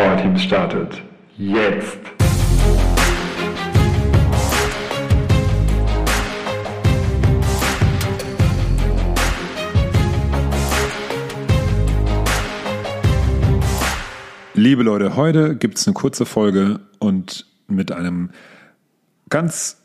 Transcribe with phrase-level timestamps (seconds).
[0.00, 1.02] Power Teams startet.
[1.36, 1.98] Jetzt!
[14.54, 18.30] Liebe Leute, heute gibt es eine kurze Folge und mit einem
[19.28, 19.82] ganz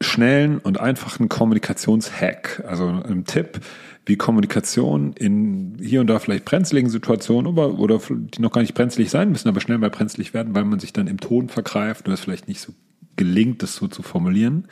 [0.00, 3.60] schnellen und einfachen Kommunikationshack, also einem Tipp,
[4.04, 8.74] wie Kommunikation in hier und da vielleicht brenzligen Situationen oder, oder die noch gar nicht
[8.74, 12.06] brenzlig sein müssen, aber schnell mal brenzlig werden, weil man sich dann im Ton vergreift
[12.06, 12.72] oder es vielleicht nicht so
[13.16, 14.66] gelingt, das so zu formulieren.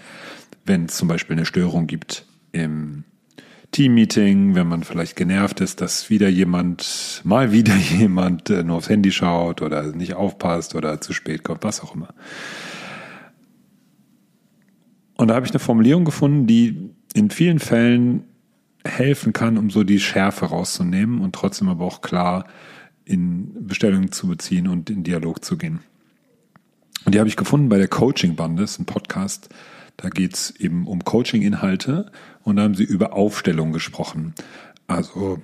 [0.64, 3.04] Wenn es zum Beispiel eine Störung gibt im
[3.70, 8.88] Teammeeting, wenn man vielleicht genervt ist, dass wieder jemand, mal wieder jemand äh, nur aufs
[8.88, 12.12] Handy schaut oder nicht aufpasst oder zu spät kommt, was auch immer.
[15.16, 18.24] Und da habe ich eine Formulierung gefunden, die in vielen Fällen
[18.84, 22.46] helfen kann, um so die Schärfe rauszunehmen und trotzdem aber auch klar
[23.04, 25.80] in Bestellungen zu beziehen und in Dialog zu gehen.
[27.04, 29.48] Und die habe ich gefunden bei der Coaching Bande, das ist ein Podcast,
[29.96, 32.10] da geht es eben um Coaching-Inhalte
[32.42, 34.34] und da haben sie über Aufstellung gesprochen.
[34.86, 35.40] Also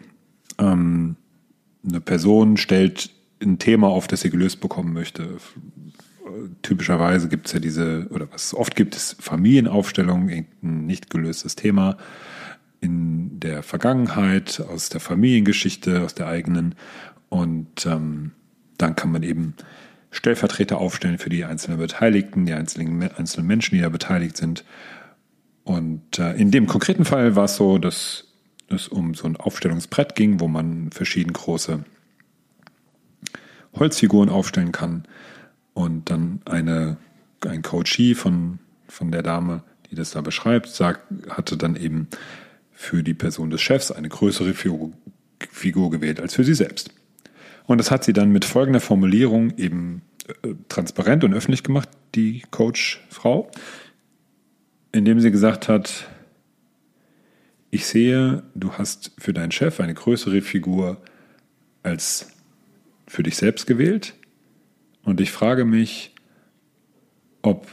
[0.59, 1.17] ähm,
[1.87, 3.11] eine Person stellt
[3.43, 5.37] ein Thema auf, das sie gelöst bekommen möchte.
[6.63, 10.47] Typischerweise gibt es ja diese, oder was es oft gibt, ist Familienaufstellung, ein
[10.87, 11.97] nicht gelöstes Thema
[12.87, 16.77] in der Vergangenheit, aus der Familiengeschichte, aus der eigenen.
[17.29, 18.31] Und ähm,
[18.79, 19.55] dann kann man eben
[20.13, 24.65] Stellvertreter aufstellen für die einzelnen Beteiligten, die einzelnen, einzelnen Menschen, die da beteiligt sind.
[25.65, 28.29] Und äh, in dem konkreten Fall war es so, dass
[28.69, 31.85] es um so ein Aufstellungsbrett ging, wo man verschieden große
[33.75, 35.09] Holzfiguren aufstellen kann.
[35.75, 36.99] Und dann eine,
[37.47, 42.09] ein Coachee von, von der Dame, die das da beschreibt, sagt, hatte dann eben
[42.77, 46.91] für die Person des Chefs eine größere Figur, gewählt als für sie selbst.
[47.65, 52.43] Und das hat sie dann mit folgender Formulierung eben äh, transparent und öffentlich gemacht, die
[52.51, 53.51] Coach-Frau,
[54.93, 56.07] indem sie gesagt hat,
[57.71, 61.03] ich sehe, du hast für deinen Chef eine größere Figur
[61.83, 62.29] als
[63.09, 64.15] für dich selbst gewählt.
[65.03, 66.15] Und ich frage mich,
[67.43, 67.67] ob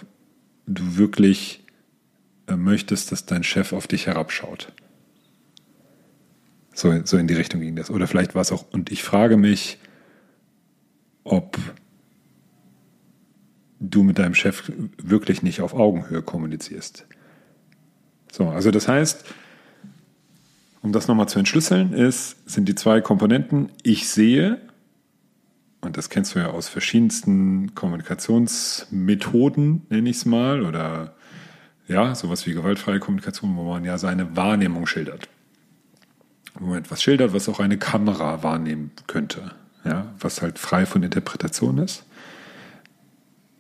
[0.66, 1.64] du wirklich
[2.48, 4.72] äh, möchtest, dass dein Chef auf dich herabschaut.
[6.74, 7.92] So, so in die Richtung ging das.
[7.92, 9.78] Oder vielleicht war es auch, und ich frage mich,
[11.24, 11.58] ob
[13.80, 14.70] du mit deinem Chef
[15.02, 17.06] wirklich nicht auf Augenhöhe kommunizierst.
[18.32, 19.26] So, also das heißt,
[20.82, 24.60] um das nochmal zu entschlüsseln, ist, sind die zwei Komponenten, ich sehe,
[25.82, 31.14] und das kennst du ja aus verschiedensten Kommunikationsmethoden, nenne ich es mal, oder
[31.88, 35.30] ja, sowas wie gewaltfreie Kommunikation, wo man ja seine Wahrnehmung schildert
[36.60, 39.52] wo man etwas schildert, was auch eine Kamera wahrnehmen könnte,
[39.86, 42.06] ja, was halt frei von Interpretation ist.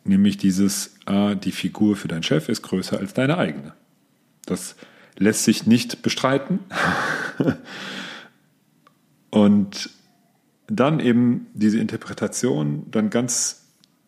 [0.05, 3.73] Nämlich dieses, ah, die Figur für deinen Chef ist größer als deine eigene.
[4.45, 4.75] Das
[5.17, 6.59] lässt sich nicht bestreiten.
[9.29, 9.89] Und
[10.67, 13.65] dann eben diese Interpretation dann ganz,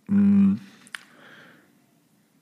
[0.08, 0.58] mh,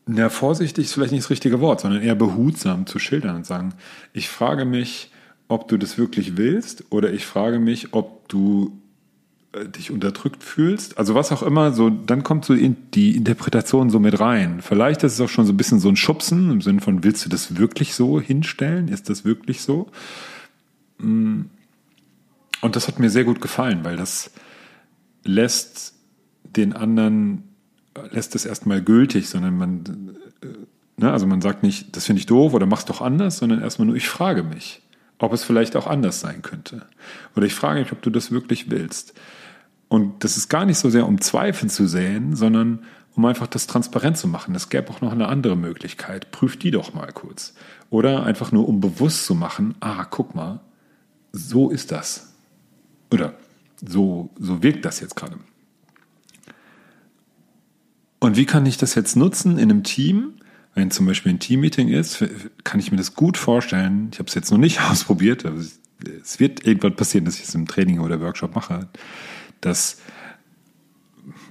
[0.07, 3.73] ja, vorsichtig ist vielleicht nicht das richtige Wort, sondern eher behutsam zu schildern und sagen,
[4.11, 5.12] ich frage mich,
[5.53, 8.79] ob du das wirklich willst oder ich frage mich, ob du
[9.53, 10.97] äh, dich unterdrückt fühlst.
[10.97, 14.61] Also was auch immer, so dann kommt so die Interpretation so mit rein.
[14.61, 17.23] Vielleicht ist es auch schon so ein bisschen so ein Schubsen im Sinne von, willst
[17.23, 18.87] du das wirklich so hinstellen?
[18.87, 19.89] Ist das wirklich so?
[20.97, 21.43] Mm.
[22.61, 24.31] Und das hat mir sehr gut gefallen, weil das
[25.23, 25.95] lässt
[26.43, 27.43] den anderen,
[28.11, 30.47] lässt es erstmal gültig, sondern man, äh,
[30.95, 33.87] ne, also man sagt nicht, das finde ich doof oder mach's doch anders, sondern erstmal
[33.87, 34.82] nur, ich frage mich
[35.23, 36.85] ob es vielleicht auch anders sein könnte.
[37.35, 39.13] Oder ich frage mich, ob du das wirklich willst.
[39.87, 42.83] Und das ist gar nicht so sehr, um Zweifel zu säen, sondern
[43.15, 44.53] um einfach das transparent zu machen.
[44.53, 46.31] Es gäbe auch noch eine andere Möglichkeit.
[46.31, 47.53] Prüf die doch mal kurz.
[47.89, 50.59] Oder einfach nur, um bewusst zu machen, ah, guck mal,
[51.31, 52.33] so ist das.
[53.11, 53.35] Oder
[53.85, 55.37] so, so wirkt das jetzt gerade.
[58.19, 60.33] Und wie kann ich das jetzt nutzen in einem Team?
[60.75, 62.23] Wenn zum Beispiel ein Teammeeting ist,
[62.63, 64.09] kann ich mir das gut vorstellen.
[64.11, 67.55] Ich habe es jetzt noch nicht ausprobiert, aber es wird irgendwann passieren, dass ich es
[67.55, 68.87] im Training oder Workshop mache,
[69.61, 69.99] dass,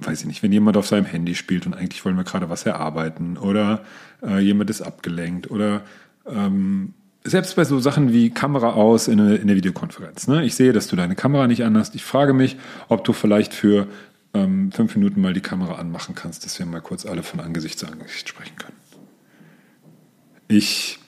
[0.01, 2.65] weiß ich nicht, wenn jemand auf seinem Handy spielt und eigentlich wollen wir gerade was
[2.65, 3.83] erarbeiten oder
[4.21, 5.81] äh, jemand ist abgelenkt oder
[6.27, 6.93] ähm,
[7.23, 10.27] selbst bei so Sachen wie Kamera aus in, eine, in der Videokonferenz.
[10.27, 10.43] Ne?
[10.43, 11.95] Ich sehe, dass du deine Kamera nicht anhast.
[11.95, 12.57] Ich frage mich,
[12.89, 13.87] ob du vielleicht für
[14.33, 17.79] ähm, fünf Minuten mal die Kamera anmachen kannst, dass wir mal kurz alle von Angesicht
[17.79, 18.82] zu Angesicht sprechen können.
[20.55, 20.99] Ich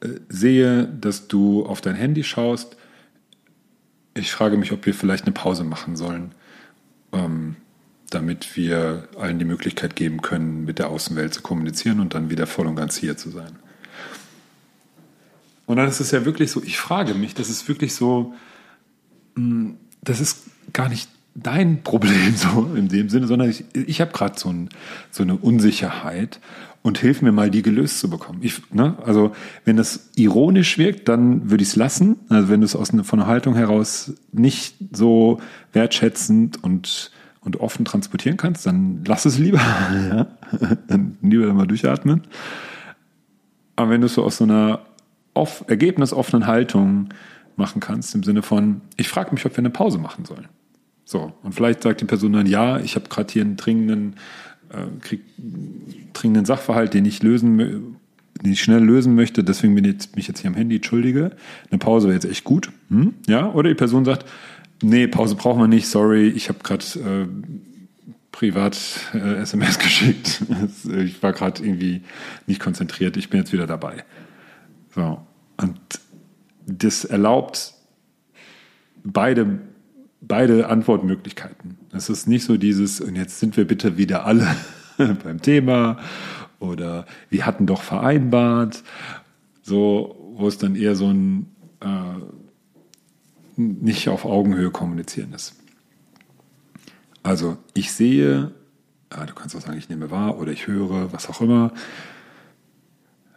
[0.00, 2.76] äh, sehe, dass du auf dein Handy schaust.
[4.14, 6.32] Ich frage mich, ob wir vielleicht eine Pause machen sollen
[7.12, 7.56] ähm,
[8.10, 12.46] damit wir allen die Möglichkeit geben können, mit der Außenwelt zu kommunizieren und dann wieder
[12.46, 13.56] voll und ganz hier zu sein.
[15.66, 18.34] Und dann ist es ja wirklich so, ich frage mich, das ist wirklich so,
[19.34, 19.72] mm,
[20.02, 21.10] das ist gar nicht
[21.42, 24.68] dein Problem so in dem Sinne, sondern ich, ich habe gerade so, ein,
[25.10, 26.40] so eine Unsicherheit
[26.82, 28.38] und hilf mir mal, die gelöst zu bekommen.
[28.42, 29.32] Ich, ne, also
[29.64, 32.16] wenn das ironisch wirkt, dann würde ich es lassen.
[32.28, 35.40] Also wenn du es aus eine, von einer Haltung heraus nicht so
[35.72, 37.12] wertschätzend und
[37.46, 39.60] und offen transportieren kannst, dann lass es lieber.
[40.10, 40.26] Ja?
[40.88, 42.22] Dann lieber mal durchatmen.
[43.76, 44.80] Aber wenn du es so aus so einer
[45.32, 47.10] off, ergebnisoffenen Haltung
[47.54, 50.48] machen kannst, im Sinne von, ich frage mich, ob wir eine Pause machen sollen.
[51.08, 54.16] So, und vielleicht sagt die Person dann, ja, ich habe gerade hier einen dringenden,
[54.70, 55.20] äh, krieg,
[56.12, 57.96] dringenden Sachverhalt, den ich lösen,
[58.42, 61.30] den ich schnell lösen möchte, deswegen bin ich mich jetzt hier am Handy, entschuldige.
[61.70, 62.72] Eine Pause wäre jetzt echt gut.
[62.90, 63.14] Hm?
[63.28, 64.26] Ja, oder die Person sagt,
[64.82, 67.28] nee, Pause brauchen wir nicht, sorry, ich habe gerade äh,
[68.32, 68.76] privat
[69.14, 70.42] äh, SMS geschickt.
[70.92, 72.02] ich war gerade irgendwie
[72.48, 74.02] nicht konzentriert, ich bin jetzt wieder dabei.
[74.92, 75.20] So.
[75.56, 75.78] Und
[76.66, 77.74] das erlaubt
[79.04, 79.60] beide,
[80.26, 81.78] beide Antwortmöglichkeiten.
[81.92, 84.48] Es ist nicht so dieses, und jetzt sind wir bitte wieder alle
[84.96, 85.98] beim Thema
[86.58, 88.82] oder wir hatten doch vereinbart,
[89.62, 91.46] so, wo es dann eher so ein
[91.80, 91.86] äh,
[93.56, 95.54] nicht auf Augenhöhe kommunizieren ist.
[97.22, 98.52] Also ich sehe,
[99.12, 101.72] ja, du kannst auch sagen, ich nehme wahr oder ich höre, was auch immer,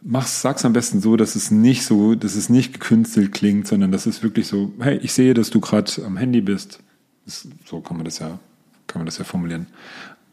[0.02, 3.92] mach's, sag's am besten so, dass es nicht so, dass es nicht gekünstelt klingt, sondern
[3.92, 6.80] dass es wirklich so, hey, ich sehe, dass du gerade am Handy bist.
[7.26, 8.40] Das, so kann man das ja,
[8.88, 9.68] kann man das ja formulieren.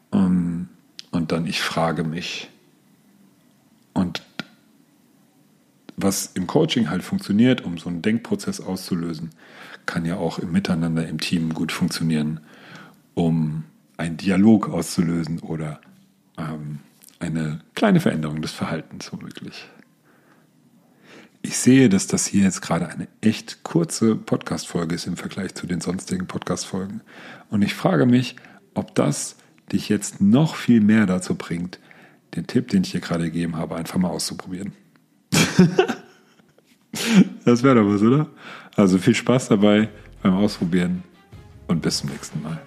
[0.09, 0.69] Um, ähm,
[1.11, 2.49] und dann ich frage mich.
[3.93, 4.21] Und
[5.95, 9.31] was im Coaching halt funktioniert, um so einen Denkprozess auszulösen,
[9.85, 12.39] kann ja auch im Miteinander im Team gut funktionieren,
[13.15, 13.63] um
[13.97, 15.81] einen Dialog auszulösen oder
[16.37, 16.79] ähm,
[17.19, 19.67] eine kleine Veränderung des Verhaltens womöglich.
[21.41, 25.65] Ich sehe, dass das hier jetzt gerade eine echt kurze Podcast-Folge ist im Vergleich zu
[25.67, 27.01] den sonstigen Podcast-Folgen.
[27.49, 28.35] Und ich frage mich,
[28.73, 29.37] ob das
[29.71, 31.79] dich jetzt noch viel mehr dazu bringt,
[32.35, 34.73] den Tipp, den ich dir gerade gegeben habe, einfach mal auszuprobieren.
[37.45, 38.27] das wäre doch was, oder?
[38.75, 39.89] Also viel Spaß dabei
[40.21, 41.03] beim Ausprobieren
[41.67, 42.61] und bis zum nächsten Mal.